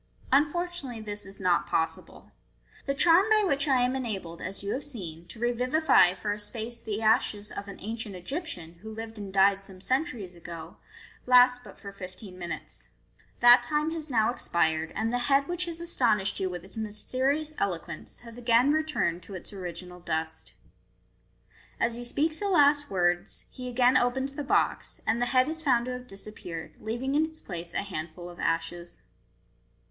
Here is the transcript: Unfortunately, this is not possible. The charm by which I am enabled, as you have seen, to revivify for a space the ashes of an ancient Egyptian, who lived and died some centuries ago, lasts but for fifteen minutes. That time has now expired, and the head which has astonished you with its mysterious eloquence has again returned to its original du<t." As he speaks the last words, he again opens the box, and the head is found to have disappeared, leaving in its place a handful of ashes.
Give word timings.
Unfortunately, 0.31 0.99
this 0.99 1.27
is 1.27 1.39
not 1.39 1.67
possible. 1.67 2.31
The 2.85 2.95
charm 2.95 3.27
by 3.29 3.43
which 3.45 3.67
I 3.67 3.83
am 3.83 3.95
enabled, 3.95 4.41
as 4.41 4.63
you 4.63 4.73
have 4.73 4.83
seen, 4.83 5.27
to 5.27 5.37
revivify 5.39 6.15
for 6.15 6.31
a 6.31 6.39
space 6.39 6.81
the 6.81 7.03
ashes 7.03 7.51
of 7.51 7.67
an 7.67 7.77
ancient 7.79 8.15
Egyptian, 8.15 8.79
who 8.81 8.91
lived 8.95 9.19
and 9.19 9.31
died 9.31 9.63
some 9.63 9.79
centuries 9.79 10.35
ago, 10.35 10.77
lasts 11.27 11.59
but 11.63 11.77
for 11.77 11.91
fifteen 11.93 12.39
minutes. 12.39 12.87
That 13.41 13.61
time 13.61 13.91
has 13.91 14.09
now 14.09 14.31
expired, 14.31 14.91
and 14.95 15.13
the 15.13 15.19
head 15.29 15.47
which 15.47 15.65
has 15.65 15.79
astonished 15.79 16.39
you 16.39 16.49
with 16.49 16.65
its 16.65 16.75
mysterious 16.75 17.53
eloquence 17.59 18.21
has 18.21 18.39
again 18.39 18.73
returned 18.73 19.21
to 19.21 19.35
its 19.35 19.53
original 19.53 19.99
du<t." 19.99 20.53
As 21.79 21.93
he 21.93 22.03
speaks 22.03 22.39
the 22.39 22.49
last 22.49 22.89
words, 22.89 23.45
he 23.51 23.69
again 23.69 23.97
opens 23.97 24.33
the 24.33 24.43
box, 24.43 24.99
and 25.05 25.21
the 25.21 25.27
head 25.27 25.47
is 25.47 25.61
found 25.61 25.85
to 25.85 25.91
have 25.91 26.07
disappeared, 26.07 26.77
leaving 26.79 27.13
in 27.13 27.23
its 27.23 27.39
place 27.39 27.75
a 27.75 27.83
handful 27.83 28.31
of 28.31 28.39
ashes. 28.39 29.01